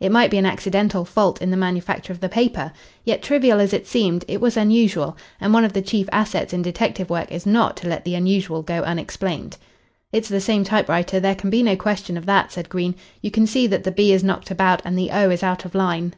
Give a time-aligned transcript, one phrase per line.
[0.00, 2.72] It might be an accidental fault in the manufacture of the paper.
[3.04, 6.60] Yet, trivial as it seemed, it was unusual, and one of the chief assets in
[6.60, 9.56] detective work is not to let the unusual go unexplained.
[10.10, 11.20] "It's the same typewriter.
[11.20, 12.96] There can be no question of that," said Green.
[13.22, 15.76] "You can see that the 'b' is knocked about and the 'o' is out of
[15.76, 16.14] line."